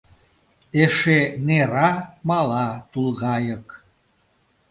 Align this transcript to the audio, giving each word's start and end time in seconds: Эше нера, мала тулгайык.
Эше 0.83 1.19
нера, 1.47 1.89
мала 2.29 2.65
тулгайык. 2.91 3.67